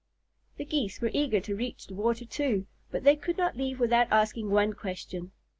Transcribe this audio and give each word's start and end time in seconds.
The 0.57 0.65
Geese 0.65 0.99
were 0.99 1.11
eager 1.13 1.39
to 1.41 1.55
reach 1.55 1.85
the 1.85 1.93
water, 1.93 2.25
too, 2.25 2.65
but 2.89 3.03
they 3.03 3.15
could 3.15 3.37
not 3.37 3.55
leave 3.55 3.79
without 3.79 4.07
asking 4.09 4.49
one 4.49 4.73
question. 4.73 5.31